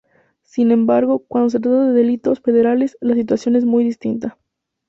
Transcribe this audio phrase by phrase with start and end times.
[0.41, 4.39] Sin embargo, cuando se trata de delitos federales, la situación es muy distinta.